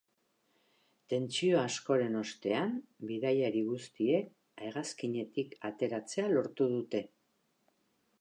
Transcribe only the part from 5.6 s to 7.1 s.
ateratzea lortu dute.